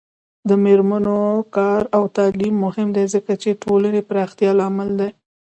[0.49, 1.19] د میرمنو
[1.55, 5.09] کار او تعلیم مهم دی ځکه چې ټولنې پراختیا لامل دی.